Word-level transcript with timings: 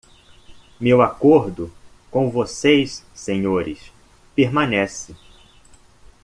Meu 0.79 0.99
acordo 1.03 1.71
com 2.09 2.31
vocês 2.31 3.05
senhores 3.13 3.91
permanece! 4.35 5.15